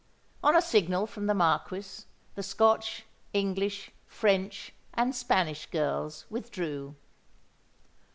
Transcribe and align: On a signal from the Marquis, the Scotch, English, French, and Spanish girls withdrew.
On 0.43 0.55
a 0.55 0.63
signal 0.63 1.05
from 1.05 1.27
the 1.27 1.35
Marquis, 1.35 2.05
the 2.33 2.41
Scotch, 2.41 3.05
English, 3.33 3.91
French, 4.07 4.73
and 4.95 5.13
Spanish 5.15 5.67
girls 5.67 6.25
withdrew. 6.27 6.95